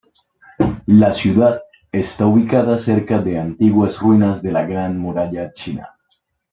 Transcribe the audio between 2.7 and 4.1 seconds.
cerca de antiguas